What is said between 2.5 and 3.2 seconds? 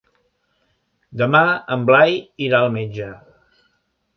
al metge.